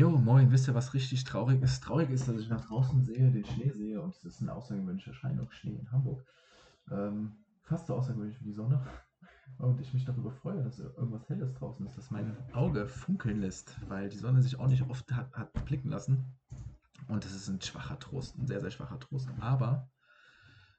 Jo, 0.00 0.08
moin, 0.08 0.50
wisst 0.50 0.66
ihr, 0.66 0.74
was 0.74 0.94
richtig 0.94 1.24
traurig 1.24 1.60
ist? 1.60 1.84
Traurig 1.84 2.08
ist, 2.08 2.26
dass 2.26 2.40
ich 2.40 2.48
nach 2.48 2.64
draußen 2.64 3.04
sehe, 3.04 3.30
den 3.30 3.44
Schnee 3.44 3.68
sehe 3.68 4.00
und 4.00 4.16
es 4.16 4.24
ist 4.24 4.40
eine 4.40 4.54
außergewöhnliche 4.54 5.10
Erscheinung, 5.10 5.50
Schnee 5.50 5.76
in 5.76 5.92
Hamburg. 5.92 6.24
Ähm, 6.90 7.44
fast 7.64 7.86
so 7.86 7.96
außergewöhnlich 7.96 8.40
wie 8.40 8.44
die 8.44 8.54
Sonne. 8.54 8.82
Und 9.58 9.78
ich 9.78 9.92
mich 9.92 10.06
darüber 10.06 10.30
freue, 10.30 10.62
dass 10.62 10.78
irgendwas 10.78 11.28
Helles 11.28 11.52
draußen 11.52 11.84
ist, 11.84 11.98
das 11.98 12.10
mein 12.10 12.34
Auge 12.54 12.88
funkeln 12.88 13.42
lässt, 13.42 13.76
weil 13.90 14.08
die 14.08 14.16
Sonne 14.16 14.40
sich 14.40 14.58
auch 14.58 14.68
nicht 14.68 14.88
oft 14.88 15.12
hat, 15.12 15.34
hat 15.34 15.66
blicken 15.66 15.90
lassen. 15.90 16.24
Und 17.08 17.26
das 17.26 17.34
ist 17.34 17.48
ein 17.48 17.60
schwacher 17.60 17.98
Trost, 17.98 18.38
ein 18.38 18.46
sehr, 18.46 18.62
sehr 18.62 18.70
schwacher 18.70 18.98
Trost. 19.00 19.28
Aber 19.38 19.90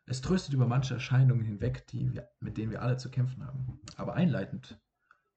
es 0.08 0.22
tröstet 0.22 0.56
über 0.56 0.66
manche 0.66 0.96
Erscheinungen 0.96 1.46
hinweg, 1.46 1.86
die 1.90 2.12
wir, 2.12 2.28
mit 2.40 2.58
denen 2.58 2.72
wir 2.72 2.82
alle 2.82 2.98
zu 2.98 3.12
kämpfen 3.12 3.46
haben. 3.46 3.80
Aber 3.98 4.16
einleitend 4.16 4.82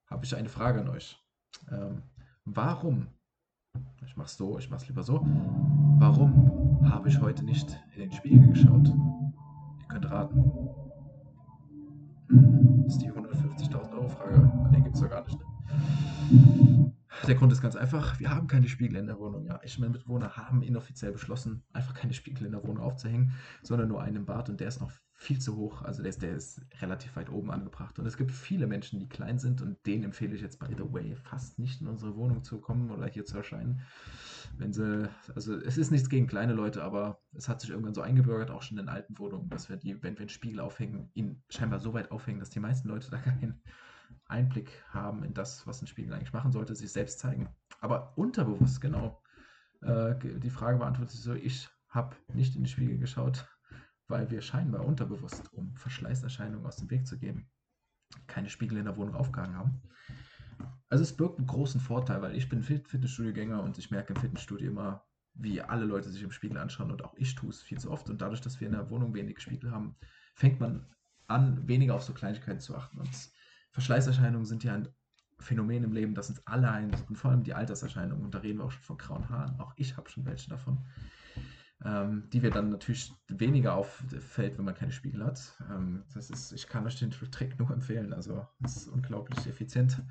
habe 0.06 0.24
ich 0.24 0.34
eine 0.34 0.48
Frage 0.48 0.80
an 0.80 0.88
euch. 0.88 1.22
Ähm, 1.70 2.02
warum 2.46 3.08
ich 4.06 4.16
mach's 4.16 4.36
so, 4.36 4.58
ich 4.58 4.70
mach's 4.70 4.86
lieber 4.88 5.02
so. 5.02 5.20
Warum 5.98 6.80
habe 6.84 7.08
ich 7.08 7.20
heute 7.20 7.44
nicht 7.44 7.80
in 7.94 8.02
den 8.02 8.12
Spiegel 8.12 8.48
geschaut? 8.48 8.88
Ihr 8.88 9.86
könnt 9.88 10.10
raten. 10.10 10.44
Das 12.84 12.94
ist 12.94 13.02
die 13.02 13.10
150.000 13.10 13.92
Euro 13.92 14.08
Frage. 14.08 14.52
Nee, 14.70 14.80
gibt's 14.80 15.00
doch 15.00 15.10
gar 15.10 15.24
nicht. 15.24 15.38
Ne? 15.38 16.73
Der 17.26 17.36
Grund 17.36 17.52
ist 17.52 17.62
ganz 17.62 17.74
einfach, 17.74 18.20
wir 18.20 18.30
haben 18.30 18.46
keine 18.46 18.68
Spiegel 18.68 18.98
in 18.98 19.06
der 19.06 19.18
Wohnung. 19.18 19.46
Ja, 19.46 19.58
ich 19.62 19.78
meine 19.78 19.92
Mitbewohner 19.92 20.36
haben 20.36 20.62
inoffiziell 20.62 21.12
beschlossen, 21.12 21.62
einfach 21.72 21.94
keine 21.94 22.12
Spiegel 22.12 22.44
in 22.46 22.52
der 22.52 22.62
Wohnung 22.62 22.82
aufzuhängen, 22.82 23.32
sondern 23.62 23.88
nur 23.88 24.02
einen 24.02 24.16
im 24.16 24.26
Bad 24.26 24.50
und 24.50 24.60
der 24.60 24.68
ist 24.68 24.80
noch 24.80 24.92
viel 25.14 25.38
zu 25.38 25.56
hoch. 25.56 25.82
Also 25.82 26.02
der 26.02 26.10
ist, 26.10 26.22
der 26.22 26.34
ist 26.34 26.60
relativ 26.80 27.16
weit 27.16 27.30
oben 27.30 27.50
angebracht. 27.50 27.98
Und 27.98 28.06
es 28.06 28.16
gibt 28.16 28.30
viele 28.30 28.66
Menschen, 28.66 28.98
die 28.98 29.08
klein 29.08 29.38
sind 29.38 29.62
und 29.62 29.78
denen 29.86 30.04
empfehle 30.04 30.34
ich 30.34 30.42
jetzt, 30.42 30.58
by 30.58 30.74
the 30.76 30.92
way, 30.92 31.14
fast 31.16 31.58
nicht 31.58 31.80
in 31.80 31.86
unsere 31.86 32.14
Wohnung 32.16 32.42
zu 32.44 32.60
kommen 32.60 32.90
oder 32.90 33.06
hier 33.06 33.24
zu 33.24 33.36
erscheinen. 33.36 33.80
Wenn 34.58 34.72
sie, 34.72 35.08
also 35.34 35.56
es 35.56 35.78
ist 35.78 35.90
nichts 35.90 36.10
gegen 36.10 36.26
kleine 36.26 36.52
Leute, 36.52 36.82
aber 36.82 37.20
es 37.32 37.48
hat 37.48 37.60
sich 37.60 37.70
irgendwann 37.70 37.94
so 37.94 38.02
eingebürgert, 38.02 38.50
auch 38.50 38.62
schon 38.62 38.78
in 38.78 38.88
alten 38.88 39.18
Wohnungen, 39.18 39.48
dass 39.48 39.68
wir 39.68 39.76
die, 39.76 40.02
wenn 40.02 40.14
wir 40.14 40.20
einen 40.20 40.28
Spiegel 40.28 40.60
aufhängen, 40.60 41.10
ihn 41.14 41.42
scheinbar 41.48 41.80
so 41.80 41.94
weit 41.94 42.10
aufhängen, 42.10 42.40
dass 42.40 42.50
die 42.50 42.60
meisten 42.60 42.88
Leute 42.88 43.10
da 43.10 43.18
keinen 43.18 43.62
Einblick 44.26 44.82
haben 44.90 45.24
in 45.24 45.34
das, 45.34 45.66
was 45.66 45.82
ein 45.82 45.86
Spiegel 45.86 46.12
eigentlich 46.12 46.32
machen 46.32 46.52
sollte, 46.52 46.74
sich 46.74 46.92
selbst 46.92 47.18
zeigen. 47.18 47.48
Aber 47.80 48.16
unterbewusst, 48.16 48.80
genau. 48.80 49.22
Äh, 49.82 50.14
die 50.16 50.50
Frage 50.50 50.78
beantwortet 50.78 51.12
sich 51.12 51.22
so, 51.22 51.34
ich 51.34 51.68
habe 51.88 52.16
nicht 52.32 52.56
in 52.56 52.62
den 52.62 52.68
Spiegel 52.68 52.98
geschaut, 52.98 53.46
weil 54.08 54.30
wir 54.30 54.42
scheinbar 54.42 54.84
unterbewusst, 54.84 55.52
um 55.52 55.76
Verschleißerscheinungen 55.76 56.66
aus 56.66 56.76
dem 56.76 56.90
Weg 56.90 57.06
zu 57.06 57.18
gehen, 57.18 57.50
keine 58.26 58.50
Spiegel 58.50 58.78
in 58.78 58.84
der 58.84 58.96
Wohnung 58.96 59.14
aufgehangen 59.14 59.56
haben. 59.56 59.82
Also 60.88 61.02
es 61.02 61.16
birgt 61.16 61.38
einen 61.38 61.46
großen 61.46 61.80
Vorteil, 61.80 62.22
weil 62.22 62.36
ich 62.36 62.48
bin 62.48 62.62
Fitnessstudio-Gänger 62.62 63.62
und 63.62 63.78
ich 63.78 63.90
merke 63.90 64.14
im 64.14 64.20
Fitnessstudio 64.20 64.70
immer, 64.70 65.04
wie 65.34 65.60
alle 65.60 65.84
Leute 65.84 66.10
sich 66.10 66.22
im 66.22 66.30
Spiegel 66.30 66.58
anschauen 66.58 66.92
und 66.92 67.04
auch 67.04 67.14
ich 67.16 67.34
tue 67.34 67.50
es 67.50 67.62
viel 67.62 67.78
zu 67.78 67.90
oft. 67.90 68.08
Und 68.08 68.20
dadurch, 68.20 68.40
dass 68.40 68.60
wir 68.60 68.68
in 68.68 68.74
der 68.74 68.90
Wohnung 68.90 69.14
wenig 69.14 69.40
Spiegel 69.40 69.72
haben, 69.72 69.96
fängt 70.34 70.60
man 70.60 70.86
an, 71.26 71.66
weniger 71.66 71.94
auf 71.94 72.04
so 72.04 72.12
Kleinigkeiten 72.12 72.60
zu 72.60 72.76
achten. 72.76 73.00
Und 73.00 73.10
Verschleißerscheinungen 73.74 74.46
sind 74.46 74.64
ja 74.64 74.74
ein 74.74 74.88
Phänomen 75.40 75.84
im 75.84 75.92
Leben, 75.92 76.14
das 76.14 76.30
uns 76.30 76.46
alle 76.46 76.72
heimsucht 76.72 77.10
und 77.10 77.16
vor 77.16 77.30
allem 77.30 77.42
die 77.42 77.54
Alterserscheinungen. 77.54 78.24
Und 78.24 78.34
da 78.34 78.38
reden 78.38 78.58
wir 78.58 78.64
auch 78.64 78.70
schon 78.70 78.82
von 78.82 78.96
grauen 78.96 79.28
Haaren. 79.28 79.60
Auch 79.60 79.74
ich 79.76 79.96
habe 79.96 80.08
schon 80.08 80.24
welche 80.24 80.48
davon 80.48 80.78
ähm, 81.84 82.28
die 82.32 82.42
wir 82.42 82.50
dann 82.50 82.70
natürlich 82.70 83.12
weniger 83.28 83.74
auffällt, 83.74 84.56
wenn 84.56 84.64
man 84.64 84.74
keine 84.74 84.92
Spiegel 84.92 85.24
hat. 85.24 85.54
Ähm, 85.70 86.04
das 86.14 86.30
ist, 86.30 86.52
ich 86.52 86.66
kann 86.66 86.86
euch 86.86 86.98
den 86.98 87.10
Trick 87.10 87.58
nur 87.58 87.70
empfehlen, 87.70 88.12
also 88.12 88.46
es 88.62 88.76
ist 88.76 88.88
unglaublich 88.88 89.46
effizient. 89.46 90.02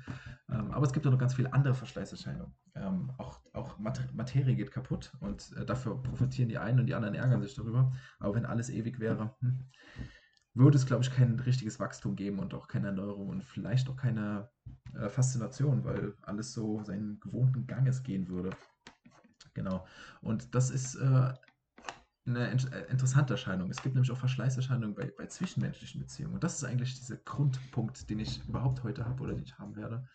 Ähm, 0.48 0.70
aber 0.70 0.86
es 0.86 0.92
gibt 0.92 1.06
auch 1.06 1.10
noch 1.10 1.18
ganz 1.18 1.34
viele 1.34 1.52
andere 1.52 1.74
Verschleißerscheinungen. 1.74 2.54
Ähm, 2.76 3.12
auch, 3.18 3.40
auch 3.52 3.78
Materie 3.78 4.54
geht 4.54 4.70
kaputt 4.70 5.12
und 5.20 5.52
äh, 5.56 5.64
dafür 5.64 6.00
profitieren 6.00 6.48
die 6.48 6.58
einen 6.58 6.80
und 6.80 6.86
die 6.86 6.94
anderen 6.94 7.14
ärgern 7.14 7.42
sich 7.42 7.54
darüber. 7.54 7.92
Aber 8.18 8.34
wenn 8.34 8.46
alles 8.46 8.68
ewig 8.70 9.00
wäre, 9.00 9.34
hm, 9.40 9.58
würde 10.54 10.76
es, 10.76 10.86
glaube 10.86 11.02
ich, 11.02 11.10
kein 11.10 11.38
richtiges 11.40 11.80
Wachstum 11.80 12.16
geben 12.16 12.38
und 12.38 12.54
auch 12.54 12.68
keine 12.68 12.88
Erneuerung 12.88 13.28
und 13.28 13.44
vielleicht 13.44 13.88
auch 13.88 13.96
keine 13.96 14.48
äh, 14.94 15.08
Faszination, 15.08 15.84
weil 15.84 16.14
alles 16.22 16.52
so 16.52 16.82
seinen 16.84 17.18
gewohnten 17.20 17.66
Ganges 17.66 18.02
gehen 18.02 18.28
würde. 18.28 18.50
Genau. 19.52 19.86
Und 20.20 20.54
das 20.54 20.70
ist 20.70 20.94
äh, 20.96 21.32
eine 22.26 22.50
äh, 22.50 22.90
interessante 22.90 23.34
Erscheinung. 23.34 23.70
Es 23.70 23.82
gibt 23.82 23.94
nämlich 23.94 24.10
auch 24.10 24.18
Verschleißerscheinungen 24.18 24.94
bei, 24.94 25.12
bei 25.16 25.26
zwischenmenschlichen 25.26 26.00
Beziehungen. 26.00 26.34
Und 26.34 26.44
das 26.44 26.56
ist 26.56 26.64
eigentlich 26.64 26.94
dieser 26.98 27.16
Grundpunkt, 27.16 28.08
den 28.08 28.20
ich 28.20 28.46
überhaupt 28.48 28.82
heute 28.84 29.04
habe 29.04 29.22
oder 29.22 29.34
den 29.34 29.42
ich 29.42 29.58
haben 29.58 29.76
werde. 29.76 30.08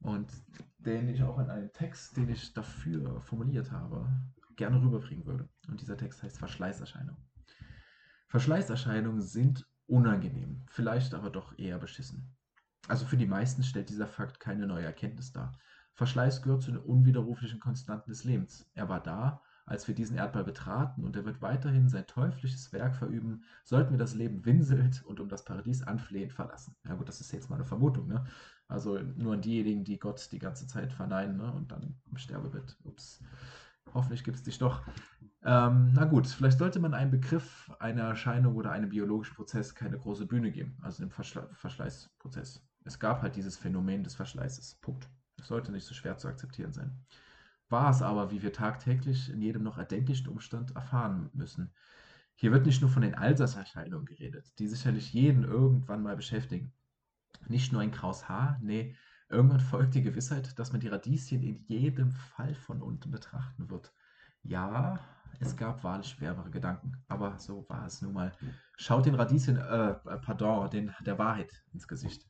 Und 0.00 0.30
den 0.78 1.08
ich 1.08 1.22
auch 1.22 1.38
in 1.38 1.48
einem 1.48 1.72
Text, 1.72 2.16
den 2.16 2.28
ich 2.28 2.52
dafür 2.52 3.20
formuliert 3.22 3.70
habe, 3.70 4.06
gerne 4.56 4.82
rüberbringen 4.82 5.24
würde. 5.24 5.48
Und 5.68 5.80
dieser 5.80 5.96
Text 5.96 6.22
heißt 6.22 6.38
Verschleißerscheinung. 6.38 7.16
Verschleißerscheinungen 8.32 9.20
sind 9.20 9.68
unangenehm, 9.86 10.62
vielleicht 10.66 11.14
aber 11.14 11.30
doch 11.30 11.56
eher 11.58 11.78
beschissen. 11.78 12.34
Also 12.88 13.06
für 13.06 13.16
die 13.16 13.26
meisten 13.26 13.62
stellt 13.62 13.90
dieser 13.90 14.08
Fakt 14.08 14.40
keine 14.40 14.66
neue 14.66 14.84
Erkenntnis 14.84 15.32
dar. 15.32 15.52
Verschleiß 15.92 16.42
gehört 16.42 16.62
zu 16.62 16.72
den 16.72 16.80
unwiderruflichen 16.80 17.60
Konstanten 17.60 18.10
des 18.10 18.24
Lebens. 18.24 18.68
Er 18.74 18.88
war 18.88 19.02
da 19.02 19.42
als 19.64 19.86
wir 19.86 19.94
diesen 19.94 20.16
Erdball 20.16 20.44
betraten, 20.44 21.04
und 21.04 21.16
er 21.16 21.24
wird 21.24 21.40
weiterhin 21.40 21.88
sein 21.88 22.06
teuflisches 22.06 22.72
Werk 22.72 22.96
verüben, 22.96 23.44
sollten 23.64 23.92
wir 23.92 23.98
das 23.98 24.14
Leben 24.14 24.44
winselt 24.44 25.02
und 25.04 25.20
um 25.20 25.28
das 25.28 25.44
Paradies 25.44 25.82
anflehend 25.82 26.32
verlassen. 26.32 26.74
Ja 26.84 26.94
gut, 26.94 27.08
das 27.08 27.20
ist 27.20 27.32
jetzt 27.32 27.48
mal 27.48 27.56
eine 27.56 27.64
Vermutung, 27.64 28.08
ne? 28.08 28.24
Also 28.68 28.98
nur 28.98 29.34
an 29.34 29.42
diejenigen, 29.42 29.84
die 29.84 29.98
Gott 29.98 30.30
die 30.32 30.38
ganze 30.38 30.66
Zeit 30.66 30.92
verneinen, 30.92 31.36
ne? 31.36 31.52
Und 31.52 31.70
dann 31.70 31.94
im 32.10 32.16
Sterbebett. 32.16 32.76
Ups. 32.84 33.22
Hoffentlich 33.94 34.24
gibt 34.24 34.38
es 34.38 34.42
dich 34.42 34.58
doch. 34.58 34.82
Ähm, 35.44 35.92
na 35.94 36.04
gut, 36.04 36.26
vielleicht 36.26 36.58
sollte 36.58 36.78
man 36.78 36.94
einem 36.94 37.10
Begriff, 37.10 37.70
einer 37.80 38.02
Erscheinung 38.02 38.54
oder 38.54 38.70
einem 38.70 38.90
biologischen 38.90 39.34
Prozess 39.34 39.74
keine 39.74 39.98
große 39.98 40.26
Bühne 40.26 40.52
geben, 40.52 40.78
also 40.82 41.02
dem 41.02 41.10
Verschle 41.10 41.48
Verschleißprozess. 41.54 42.64
Es 42.84 42.98
gab 42.98 43.22
halt 43.22 43.36
dieses 43.36 43.56
Phänomen 43.56 44.04
des 44.04 44.14
Verschleißes. 44.14 44.76
Punkt. 44.80 45.08
Das 45.36 45.48
sollte 45.48 45.72
nicht 45.72 45.86
so 45.86 45.94
schwer 45.94 46.16
zu 46.16 46.28
akzeptieren 46.28 46.72
sein 46.72 47.04
war 47.72 47.90
es 47.90 48.02
aber, 48.02 48.30
wie 48.30 48.42
wir 48.42 48.52
tagtäglich 48.52 49.30
in 49.30 49.40
jedem 49.40 49.64
noch 49.64 49.78
erdenklichen 49.78 50.28
Umstand 50.28 50.76
erfahren 50.76 51.30
müssen. 51.32 51.72
Hier 52.36 52.52
wird 52.52 52.66
nicht 52.66 52.82
nur 52.82 52.90
von 52.90 53.02
den 53.02 53.14
Alterserscheinungen 53.14 54.06
geredet, 54.06 54.52
die 54.58 54.68
sicherlich 54.68 55.12
jeden 55.12 55.42
irgendwann 55.42 56.02
mal 56.02 56.14
beschäftigen. 56.14 56.72
Nicht 57.48 57.72
nur 57.72 57.80
ein 57.80 57.90
graues 57.90 58.28
Haar, 58.28 58.60
nee, 58.62 58.94
irgendwann 59.28 59.60
folgt 59.60 59.94
die 59.94 60.02
Gewissheit, 60.02 60.58
dass 60.58 60.70
man 60.70 60.80
die 60.80 60.88
Radieschen 60.88 61.42
in 61.42 61.64
jedem 61.66 62.12
Fall 62.12 62.54
von 62.54 62.82
unten 62.82 63.10
betrachten 63.10 63.70
wird. 63.70 63.92
Ja, 64.42 65.00
es 65.40 65.56
gab 65.56 65.82
wahrlich 65.84 66.08
schwerere 66.08 66.50
Gedanken, 66.50 66.92
aber 67.08 67.38
so 67.38 67.66
war 67.68 67.86
es 67.86 68.02
nun 68.02 68.12
mal. 68.12 68.32
Schaut 68.76 69.06
den 69.06 69.14
Radieschen, 69.14 69.56
äh, 69.56 69.94
pardon, 69.94 70.70
den, 70.70 70.94
der 71.04 71.18
Wahrheit 71.18 71.64
ins 71.72 71.88
Gesicht. 71.88 72.28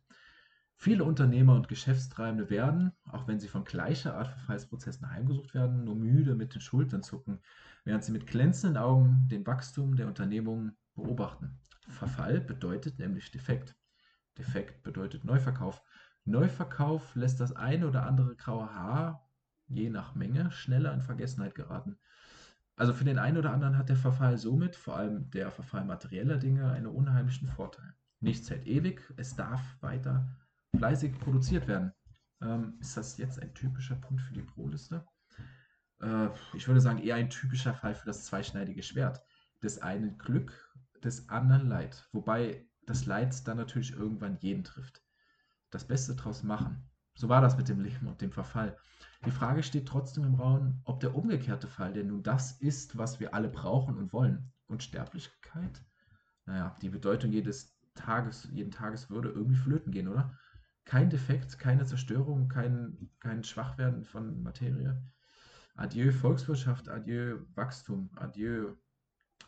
Viele 0.76 1.04
Unternehmer 1.04 1.54
und 1.54 1.68
Geschäftstreibende 1.68 2.50
werden, 2.50 2.92
auch 3.04 3.28
wenn 3.28 3.38
sie 3.38 3.46
von 3.46 3.64
gleicher 3.64 4.16
Art 4.16 4.26
Verfallsprozessen 4.26 5.08
heimgesucht 5.10 5.54
werden, 5.54 5.84
nur 5.84 5.94
müde 5.94 6.34
mit 6.34 6.54
den 6.54 6.60
Schultern 6.60 7.02
zucken, 7.02 7.40
während 7.84 8.02
sie 8.02 8.12
mit 8.12 8.26
glänzenden 8.26 8.76
Augen 8.76 9.28
den 9.30 9.46
Wachstum 9.46 9.94
der 9.94 10.08
Unternehmung 10.08 10.72
beobachten. 10.94 11.60
Verfall 11.88 12.40
bedeutet 12.40 12.98
nämlich 12.98 13.30
Defekt. 13.30 13.76
Defekt 14.38 14.82
bedeutet 14.82 15.24
Neuverkauf. 15.24 15.82
Neuverkauf 16.24 17.14
lässt 17.14 17.40
das 17.40 17.54
eine 17.54 17.86
oder 17.86 18.04
andere 18.04 18.34
graue 18.34 18.74
Haar, 18.74 19.28
je 19.66 19.88
nach 19.88 20.14
Menge, 20.14 20.50
schneller 20.50 20.92
in 20.92 21.02
Vergessenheit 21.02 21.54
geraten. 21.54 21.98
Also 22.76 22.94
für 22.94 23.04
den 23.04 23.18
einen 23.18 23.36
oder 23.36 23.52
anderen 23.52 23.76
hat 23.76 23.88
der 23.88 23.96
Verfall 23.96 24.38
somit, 24.38 24.76
vor 24.76 24.96
allem 24.96 25.30
der 25.30 25.50
Verfall 25.50 25.84
materieller 25.84 26.38
Dinge, 26.38 26.70
einen 26.70 26.86
unheimlichen 26.86 27.48
Vorteil. 27.48 27.94
Nichts 28.20 28.50
hält 28.50 28.66
ewig, 28.66 29.02
es 29.16 29.36
darf 29.36 29.60
weiter 29.80 30.26
fleißig 30.76 31.18
produziert 31.20 31.68
werden. 31.68 31.92
Ähm, 32.40 32.74
ist 32.80 32.96
das 32.96 33.18
jetzt 33.18 33.40
ein 33.40 33.54
typischer 33.54 33.96
Punkt 33.96 34.22
für 34.22 34.34
die 34.34 34.42
Pro-Liste? 34.42 35.04
Äh, 36.00 36.28
ich 36.54 36.66
würde 36.66 36.80
sagen, 36.80 36.98
eher 36.98 37.16
ein 37.16 37.30
typischer 37.30 37.74
Fall 37.74 37.94
für 37.94 38.06
das 38.06 38.24
zweischneidige 38.24 38.82
Schwert. 38.82 39.22
Des 39.62 39.80
einen 39.80 40.18
Glück, 40.18 40.52
des 41.04 41.28
anderen 41.28 41.68
Leid. 41.68 42.08
Wobei 42.12 42.66
das 42.86 43.06
Leid 43.06 43.46
dann 43.46 43.58
natürlich 43.58 43.92
irgendwann 43.92 44.38
jeden 44.40 44.64
trifft. 44.64 45.02
Das 45.70 45.86
Beste 45.86 46.14
draus 46.14 46.42
machen. 46.42 46.90
So 47.14 47.28
war 47.28 47.40
das 47.40 47.56
mit 47.56 47.68
dem 47.68 47.80
Leben 47.80 48.08
und 48.08 48.20
dem 48.20 48.32
Verfall. 48.32 48.76
Die 49.24 49.30
Frage 49.30 49.62
steht 49.62 49.86
trotzdem 49.86 50.24
im 50.24 50.34
Raum, 50.34 50.80
ob 50.84 51.00
der 51.00 51.14
umgekehrte 51.14 51.68
Fall, 51.68 51.92
der 51.92 52.04
nun 52.04 52.22
das 52.22 52.52
ist, 52.60 52.98
was 52.98 53.20
wir 53.20 53.34
alle 53.34 53.48
brauchen 53.48 53.96
und 53.96 54.12
wollen. 54.12 54.52
Unsterblichkeit? 54.66 55.82
Naja, 56.46 56.76
die 56.82 56.88
Bedeutung 56.88 57.30
jedes 57.30 57.78
Tages, 57.94 58.48
jeden 58.50 58.70
Tages 58.70 59.10
würde 59.10 59.28
irgendwie 59.28 59.56
flöten 59.56 59.92
gehen, 59.92 60.08
oder? 60.08 60.36
kein 60.84 61.10
Defekt, 61.10 61.58
keine 61.58 61.84
Zerstörung, 61.84 62.48
kein, 62.48 63.10
kein 63.20 63.44
Schwachwerden 63.44 64.04
von 64.04 64.42
Materie. 64.42 65.00
Adieu 65.74 66.12
Volkswirtschaft, 66.12 66.88
adieu 66.88 67.38
Wachstum, 67.54 68.10
adieu 68.16 68.76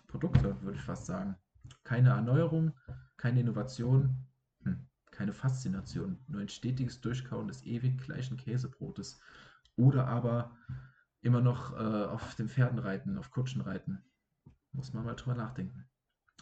Produkte, 0.07 0.61
würde 0.63 0.79
ich 0.79 0.85
fast 0.85 1.07
sagen. 1.07 1.37
Keine 1.83 2.11
Erneuerung, 2.11 2.73
keine 3.17 3.41
Innovation, 3.41 4.27
hm, 4.63 4.87
keine 5.11 5.33
Faszination, 5.33 6.19
nur 6.29 6.41
ein 6.41 6.49
stetiges 6.49 7.01
Durchkauen 7.01 7.49
des 7.49 7.65
ewig 7.65 7.99
gleichen 7.99 8.37
Käsebrotes. 8.37 9.21
Oder 9.77 10.07
aber 10.07 10.57
immer 11.21 11.41
noch 11.41 11.73
äh, 11.73 12.05
auf 12.07 12.35
den 12.35 12.49
Pferden 12.49 12.79
reiten, 12.79 13.19
auf 13.19 13.31
Kutschen 13.31 13.63
reiten. 13.63 14.05
Muss 14.73 14.93
man 14.93 15.05
mal 15.05 15.15
drüber 15.15 15.35
nachdenken. 15.35 15.89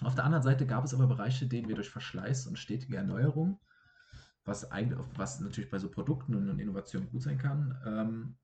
Auf 0.00 0.14
der 0.14 0.24
anderen 0.24 0.42
Seite 0.42 0.66
gab 0.66 0.84
es 0.84 0.94
aber 0.94 1.06
Bereiche, 1.06 1.46
denen 1.46 1.68
wir 1.68 1.76
durch 1.76 1.90
Verschleiß 1.90 2.46
und 2.46 2.58
stetige 2.58 2.96
Erneuerung, 2.96 3.60
was, 4.44 4.70
eigentlich, 4.72 4.98
was 5.16 5.40
natürlich 5.40 5.70
bei 5.70 5.78
so 5.78 5.90
Produkten 5.90 6.34
und 6.34 6.58
Innovationen 6.58 7.10
gut 7.10 7.22
sein 7.22 7.38
kann, 7.38 7.80
ähm, 7.86 8.38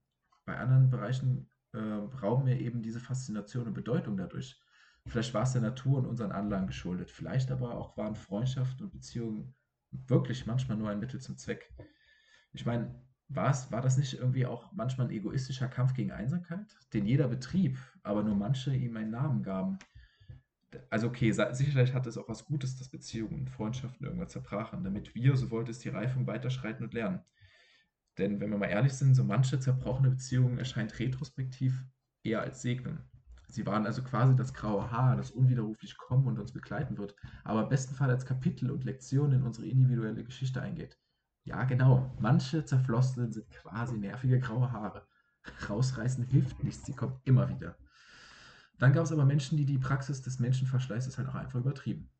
bei 0.44 0.56
anderen 0.56 0.88
Bereichen 0.88 1.50
äh, 1.73 1.79
rauben 1.79 2.46
wir 2.46 2.58
eben 2.58 2.82
diese 2.82 3.00
Faszination 3.00 3.67
und 3.67 3.75
Bedeutung 3.75 4.17
dadurch. 4.17 4.61
Vielleicht 5.06 5.35
war 5.35 5.43
es 5.43 5.52
der 5.52 5.62
Natur 5.62 5.99
und 5.99 6.06
unseren 6.06 6.32
Anlagen 6.32 6.67
geschuldet. 6.67 7.11
Vielleicht 7.11 7.50
aber 7.50 7.75
auch 7.75 7.96
waren 7.96 8.14
Freundschaft 8.14 8.81
und 8.81 8.93
Beziehungen 8.93 9.55
wirklich 9.90 10.46
manchmal 10.46 10.76
nur 10.76 10.90
ein 10.90 11.00
Mittel 11.00 11.20
zum 11.20 11.37
Zweck. 11.37 11.73
Ich 12.52 12.67
meine, 12.67 12.94
war, 13.28 13.54
war 13.70 13.80
das 13.82 13.96
nicht 13.96 14.14
irgendwie 14.14 14.46
auch 14.46 14.72
manchmal 14.72 15.08
ein 15.08 15.12
egoistischer 15.12 15.69
Kampf 15.69 15.94
gegen 15.94 16.12
Einsamkeit, 16.12 16.66
den 16.92 17.06
jeder 17.06 17.28
betrieb, 17.28 17.78
aber 18.02 18.22
nur 18.22 18.34
manche 18.34 18.75
ihm 18.75 18.96
einen 18.96 19.10
Namen 19.10 19.42
gaben? 19.42 19.78
Also 20.90 21.08
okay, 21.08 21.32
sicherlich 21.32 21.94
hat 21.94 22.06
es 22.06 22.19
auch 22.19 22.28
was 22.28 22.44
Gutes, 22.44 22.76
dass 22.76 22.90
Beziehungen 22.90 23.40
und 23.40 23.50
Freundschaften 23.50 24.04
irgendwann 24.04 24.28
zerbrachen, 24.28 24.84
damit 24.84 25.14
wir, 25.14 25.36
so 25.36 25.50
wollte 25.50 25.70
es 25.70 25.78
die 25.78 25.88
Reifung, 25.88 26.26
weiterschreiten 26.26 26.84
und 26.84 26.94
lernen. 26.94 27.20
Denn 28.19 28.40
wenn 28.40 28.50
wir 28.50 28.58
mal 28.58 28.66
ehrlich 28.66 28.92
sind, 28.92 29.14
so 29.14 29.25
manche 29.25 29.60
zerbrochene 29.60 30.10
Beziehungen 30.10 30.58
erscheint 30.58 30.98
retrospektiv 30.98 31.84
eher 32.22 32.42
als 32.42 32.62
Segen. 32.62 32.98
Sie 33.46 33.64
waren 33.64 33.86
also 33.86 34.02
quasi 34.02 34.36
das 34.36 34.52
graue 34.52 34.90
Haar, 34.90 35.16
das 35.16 35.30
unwiderruflich 35.30 35.96
kommen 35.96 36.26
und 36.26 36.38
uns 36.38 36.52
begleiten 36.52 36.98
wird, 36.98 37.14
aber 37.44 37.62
im 37.62 37.69
besten 37.70 37.94
Fall 37.94 38.10
als 38.10 38.26
Kapitel 38.26 38.70
und 38.70 38.84
Lektion 38.84 39.32
in 39.32 39.42
unsere 39.42 39.66
individuelle 39.66 40.25
Geschichte 40.25 40.60
eingeht. 40.60 40.98
Ja, 41.44 41.64
genau, 41.64 42.14
manche 42.20 42.64
Zerflossenen 42.64 43.32
sind 43.32 43.50
quasi 43.50 43.96
nervige 43.96 44.38
graue 44.38 44.70
Haare. 44.70 45.06
Rausreißen 45.69 46.25
hilft 46.25 46.62
nichts, 46.62 46.85
sie 46.85 46.93
kommen 46.93 47.20
immer 47.25 47.49
wieder. 47.49 47.76
Dann 48.79 48.93
gab 48.93 49.05
es 49.05 49.12
aber 49.12 49.25
Menschen, 49.25 49.56
die 49.56 49.64
die 49.64 49.79
Praxis 49.79 50.23
des 50.23 50.38
Menschenverschleißes 50.38 51.19
halt 51.19 51.29
auch 51.29 51.35
einfach 51.35 51.58
übertrieben. 51.58 52.11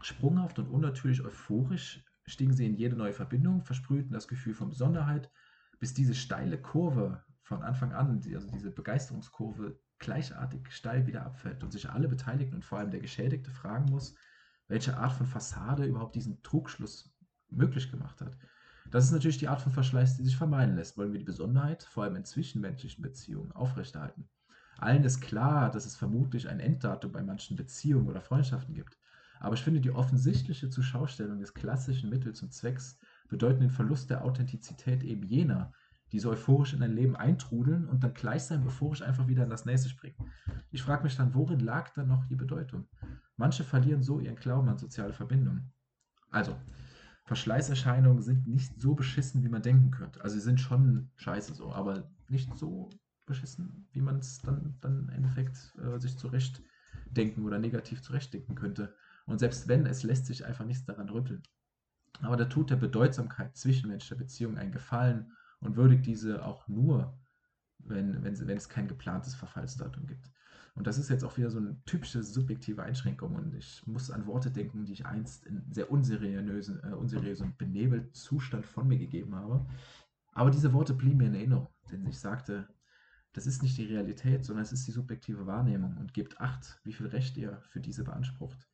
Sprunghaft 0.00 0.58
und 0.58 0.68
unnatürlich 0.68 1.24
euphorisch 1.24 2.04
stiegen 2.26 2.52
sie 2.52 2.66
in 2.66 2.74
jede 2.74 2.94
neue 2.94 3.12
Verbindung, 3.12 3.62
versprühten 3.62 4.12
das 4.12 4.28
Gefühl 4.28 4.54
von 4.54 4.68
Besonderheit, 4.68 5.30
bis 5.80 5.94
diese 5.94 6.14
steile 6.14 6.60
Kurve 6.60 7.24
von 7.42 7.62
Anfang 7.62 7.92
an, 7.92 8.22
also 8.34 8.50
diese 8.50 8.70
Begeisterungskurve, 8.70 9.80
gleichartig 9.98 10.70
steil 10.70 11.06
wieder 11.06 11.24
abfällt 11.24 11.64
und 11.64 11.72
sich 11.72 11.90
alle 11.90 12.08
Beteiligten 12.08 12.56
und 12.56 12.64
vor 12.64 12.78
allem 12.78 12.90
der 12.90 13.00
Geschädigte 13.00 13.50
fragen 13.50 13.86
muss, 13.86 14.14
welche 14.68 14.96
Art 14.96 15.12
von 15.12 15.26
Fassade 15.26 15.86
überhaupt 15.86 16.14
diesen 16.14 16.42
Trugschluss 16.42 17.12
möglich 17.50 17.90
gemacht 17.90 18.20
hat. 18.20 18.36
Das 18.90 19.04
ist 19.04 19.12
natürlich 19.12 19.38
die 19.38 19.48
Art 19.48 19.60
von 19.60 19.72
Verschleiß, 19.72 20.16
die 20.16 20.24
sich 20.24 20.36
vermeiden 20.36 20.76
lässt. 20.76 20.96
Wollen 20.96 21.12
wir 21.12 21.18
die 21.18 21.24
Besonderheit, 21.24 21.82
vor 21.82 22.04
allem 22.04 22.16
in 22.16 22.24
zwischenmenschlichen 22.24 23.02
Beziehungen, 23.02 23.52
aufrechterhalten? 23.52 24.28
Allen 24.78 25.04
ist 25.04 25.20
klar, 25.20 25.70
dass 25.70 25.84
es 25.84 25.96
vermutlich 25.96 26.48
ein 26.48 26.60
Enddatum 26.60 27.12
bei 27.12 27.22
manchen 27.22 27.56
Beziehungen 27.56 28.08
oder 28.08 28.20
Freundschaften 28.20 28.74
gibt. 28.74 28.96
Aber 29.40 29.54
ich 29.54 29.62
finde, 29.62 29.80
die 29.80 29.90
offensichtliche 29.90 30.70
Zuschaustellung 30.70 31.38
des 31.38 31.54
klassischen 31.54 32.10
Mittels 32.10 32.38
zum 32.38 32.50
Zwecks 32.50 32.98
bedeuten 33.28 33.60
den 33.60 33.70
Verlust 33.70 34.10
der 34.10 34.24
Authentizität 34.24 35.02
eben 35.02 35.22
jener, 35.22 35.72
die 36.12 36.18
so 36.18 36.30
euphorisch 36.30 36.72
in 36.72 36.82
ein 36.82 36.94
Leben 36.94 37.16
eintrudeln 37.16 37.86
und 37.88 38.02
dann 38.02 38.14
gleichsam 38.14 38.66
euphorisch 38.66 39.02
einfach 39.02 39.28
wieder 39.28 39.44
in 39.44 39.50
das 39.50 39.66
nächste 39.66 39.88
springen. 39.88 40.16
Ich 40.70 40.82
frage 40.82 41.02
mich 41.02 41.16
dann, 41.16 41.34
worin 41.34 41.60
lag 41.60 41.92
dann 41.94 42.08
noch 42.08 42.24
die 42.24 42.36
Bedeutung? 42.36 42.88
Manche 43.36 43.64
verlieren 43.64 44.02
so 44.02 44.18
ihren 44.18 44.36
Glauben 44.36 44.68
an 44.68 44.78
soziale 44.78 45.12
Verbindungen. 45.12 45.72
Also, 46.30 46.56
Verschleißerscheinungen 47.28 48.22
sind 48.22 48.46
nicht 48.46 48.80
so 48.80 48.94
beschissen, 48.94 49.44
wie 49.44 49.50
man 49.50 49.60
denken 49.60 49.90
könnte. 49.90 50.22
Also 50.22 50.36
sie 50.36 50.40
sind 50.40 50.62
schon 50.62 51.10
scheiße 51.16 51.52
so, 51.52 51.70
aber 51.70 52.10
nicht 52.30 52.56
so 52.56 52.88
beschissen, 53.26 53.86
wie 53.92 54.00
man 54.00 54.16
es 54.16 54.40
dann, 54.40 54.78
dann 54.80 55.00
im 55.00 55.08
Endeffekt 55.10 55.74
äh, 55.76 56.00
sich 56.00 56.16
zurechtdenken 56.16 57.44
oder 57.44 57.58
negativ 57.58 58.00
zurechtdenken 58.00 58.54
könnte. 58.54 58.94
Und 59.26 59.40
selbst 59.40 59.68
wenn, 59.68 59.84
es 59.84 60.04
lässt 60.04 60.24
sich 60.24 60.46
einfach 60.46 60.64
nichts 60.64 60.86
daran 60.86 61.10
rütteln. 61.10 61.42
Aber 62.22 62.38
da 62.38 62.46
tut 62.46 62.70
der 62.70 62.76
Bedeutsamkeit 62.76 63.54
zwischenmenschlicher 63.58 64.16
Beziehungen 64.16 64.56
einen 64.56 64.72
Gefallen 64.72 65.30
und 65.60 65.76
würdigt 65.76 66.06
diese 66.06 66.42
auch 66.42 66.66
nur, 66.66 67.20
wenn, 67.76 68.24
wenn, 68.24 68.46
wenn 68.46 68.56
es 68.56 68.70
kein 68.70 68.88
geplantes 68.88 69.34
Verfallsdatum 69.34 70.06
gibt. 70.06 70.30
Und 70.78 70.86
das 70.86 70.96
ist 70.96 71.10
jetzt 71.10 71.24
auch 71.24 71.36
wieder 71.36 71.50
so 71.50 71.58
eine 71.58 71.76
typische 71.86 72.22
subjektive 72.22 72.84
Einschränkung. 72.84 73.34
Und 73.34 73.52
ich 73.52 73.84
muss 73.88 74.12
an 74.12 74.28
Worte 74.28 74.52
denken, 74.52 74.84
die 74.84 74.92
ich 74.92 75.06
einst 75.06 75.44
in 75.44 75.64
sehr 75.72 75.90
unseriösen, 75.90 76.80
äh, 76.84 76.94
unseriösen 76.94 77.56
benebelten 77.58 78.14
Zustand 78.14 78.64
von 78.64 78.86
mir 78.86 78.96
gegeben 78.96 79.34
habe. 79.34 79.66
Aber 80.32 80.52
diese 80.52 80.72
Worte 80.72 80.94
blieben 80.94 81.16
mir 81.16 81.26
in 81.26 81.34
Erinnerung, 81.34 81.66
denn 81.90 82.06
ich 82.06 82.16
sagte, 82.20 82.68
das 83.32 83.48
ist 83.48 83.60
nicht 83.60 83.76
die 83.76 83.86
Realität, 83.86 84.44
sondern 84.44 84.62
es 84.62 84.70
ist 84.70 84.86
die 84.86 84.92
subjektive 84.92 85.46
Wahrnehmung 85.46 85.96
und 85.96 86.14
gebt 86.14 86.40
acht, 86.40 86.80
wie 86.84 86.92
viel 86.92 87.08
Recht 87.08 87.36
ihr 87.36 87.60
für 87.62 87.80
diese 87.80 88.04
beansprucht. 88.04 88.68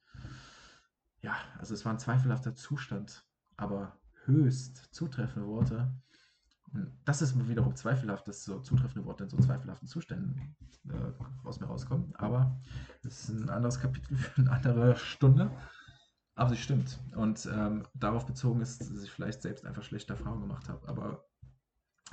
Ja, 1.22 1.34
also 1.58 1.72
es 1.72 1.86
war 1.86 1.92
ein 1.92 1.98
zweifelhafter 1.98 2.54
Zustand, 2.54 3.26
aber 3.56 3.98
höchst 4.26 4.88
zutreffende 4.92 5.48
Worte. 5.48 5.90
Das 7.04 7.22
ist 7.22 7.48
wiederum 7.48 7.76
zweifelhaft, 7.76 8.26
dass 8.26 8.44
so 8.44 8.58
zutreffende 8.60 9.06
Worte 9.06 9.24
in 9.24 9.30
so 9.30 9.36
zweifelhaften 9.36 9.86
Zuständen 9.86 10.56
äh, 10.88 11.46
aus 11.46 11.60
mir 11.60 11.66
rauskommen. 11.66 12.14
Aber 12.16 12.60
das 13.02 13.28
ist 13.28 13.40
ein 13.40 13.50
anderes 13.50 13.78
Kapitel 13.78 14.16
für 14.16 14.40
eine 14.40 14.50
andere 14.50 14.96
Stunde. 14.96 15.50
Aber 16.34 16.50
sie 16.50 16.56
stimmt. 16.56 16.98
Und 17.14 17.48
ähm, 17.52 17.86
darauf 17.94 18.26
bezogen 18.26 18.60
ist, 18.60 18.80
dass 18.80 19.02
ich 19.02 19.10
vielleicht 19.10 19.42
selbst 19.42 19.64
einfach 19.64 19.84
schlechte 19.84 20.14
Erfahrungen 20.14 20.42
gemacht 20.42 20.68
habe. 20.68 20.88
Aber 20.88 21.24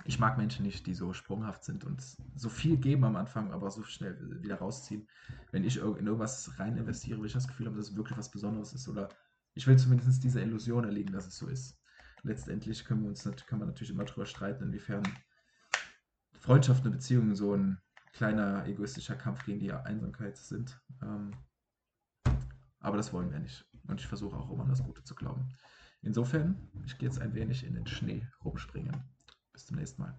ich 0.06 0.20
mag 0.20 0.38
Menschen 0.38 0.64
nicht, 0.64 0.86
die 0.86 0.94
so 0.94 1.12
sprunghaft 1.14 1.64
sind 1.64 1.84
und 1.84 2.02
so 2.36 2.50
viel 2.50 2.78
geben 2.78 3.04
am 3.04 3.16
Anfang, 3.16 3.52
aber 3.52 3.72
so 3.72 3.84
schnell 3.84 4.44
wieder 4.44 4.60
rausziehen. 4.60 5.08
Wenn 5.52 5.64
ich 5.64 5.78
in 5.78 5.84
irgendwas 6.06 6.60
rein 6.60 6.78
investiere, 6.78 7.20
will 7.20 7.26
ich 7.26 7.34
das 7.34 7.48
Gefühl 7.48 7.66
haben, 7.66 7.76
dass 7.76 7.90
es 7.90 7.96
wirklich 7.96 8.18
was 8.18 8.30
Besonderes 8.30 8.74
ist. 8.74 8.88
Oder 8.88 9.10
ich 9.56 9.66
will 9.66 9.78
zumindest 9.78 10.24
diese 10.24 10.42
Illusion 10.42 10.84
erleben, 10.84 11.14
dass 11.14 11.26
es 11.26 11.38
so 11.38 11.48
ist 11.48 11.81
letztendlich 12.24 12.86
können 12.86 13.04
wir 13.04 13.10
uns 13.10 13.24
kann 13.24 13.60
man 13.60 13.68
natürlich 13.68 13.92
immer 13.92 14.06
darüber 14.06 14.26
streiten, 14.26 14.66
inwiefern 14.66 15.04
Freundschaften 16.40 16.88
und 16.88 16.94
Beziehungen 16.94 17.36
so 17.36 17.56
ein 17.56 17.80
kleiner 18.14 18.66
egoistischer 18.66 19.16
Kampf 19.16 19.46
gegen 19.46 19.60
die 19.60 19.72
Einsamkeit 19.72 20.38
sind. 20.38 20.80
Ähm, 21.02 21.32
aber 22.80 22.98
das 22.98 23.14
wollen 23.14 23.32
wir 23.32 23.40
nicht. 23.40 23.66
Und 23.88 24.00
ich 24.00 24.08
versuche 24.08 24.36
auch 24.36 24.52
immer 24.52 24.64
an 24.64 24.70
das 24.70 24.84
Gute 24.84 25.04
zu 25.04 25.16
glauben. 25.16 25.48
Insofern, 26.02 26.70
ich 26.86 26.98
gehe 26.98 27.08
jetzt 27.08 27.22
ein 27.22 27.36
wenig 27.36 27.64
in 27.64 27.76
den 27.76 27.86
Schnee 27.86 28.28
rumspringen. 28.44 29.04
Bis 29.54 29.68
zum 29.68 29.78
nächsten 29.78 30.02
Mal. 30.02 30.18